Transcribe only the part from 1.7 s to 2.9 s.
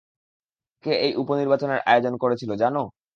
আয়োজন করেছিল জানো?